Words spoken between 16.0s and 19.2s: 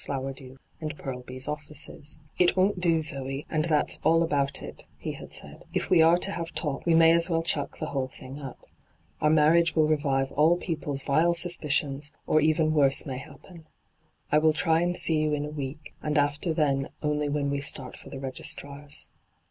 and after then only when we start for the registrar's.'